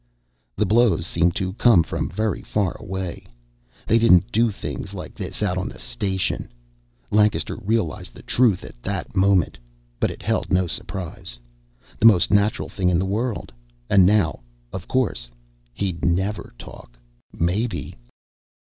The 0.55 0.65
blows 0.65 1.05
seemed 1.05 1.35
to 1.35 1.53
come 1.53 1.83
from 1.83 2.09
very 2.09 2.41
far 2.41 2.71
away. 2.81 3.27
They 3.85 3.99
didn't 3.99 4.31
do 4.31 4.49
things 4.49 4.95
like 4.95 5.13
this 5.13 5.43
out 5.43 5.59
in 5.59 5.69
the 5.69 5.77
station. 5.77 6.51
Lancaster 7.11 7.55
realized 7.57 8.15
the 8.15 8.23
truth 8.23 8.65
at 8.65 8.81
that 8.81 9.15
moment, 9.15 9.59
but 9.99 10.09
it 10.09 10.23
held 10.23 10.51
no 10.51 10.65
surprise. 10.65 11.37
The 11.99 12.07
most 12.07 12.31
natural 12.31 12.67
thing 12.67 12.89
in 12.89 12.97
the 12.97 13.05
world. 13.05 13.53
And 13.91 14.03
now, 14.03 14.39
of 14.73 14.87
course, 14.87 15.29
he'd 15.71 16.03
never 16.03 16.51
talk. 16.57 16.97
Maybe. 17.31 17.93